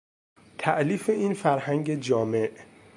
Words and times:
تالیف 0.57 1.09
این 1.09 1.33
فرهنگ 1.33 1.99
جامع 1.99 2.51